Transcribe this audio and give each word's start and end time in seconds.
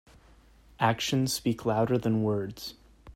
Actions 0.79 1.31
speak 1.31 1.63
louder 1.63 1.95
than 1.95 2.23
words. 2.23 2.73